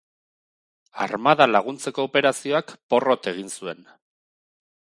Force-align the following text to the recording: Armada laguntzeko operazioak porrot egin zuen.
Armada 1.05 1.47
laguntzeko 1.51 2.07
operazioak 2.09 2.75
porrot 2.95 3.33
egin 3.33 3.55
zuen. 3.61 3.89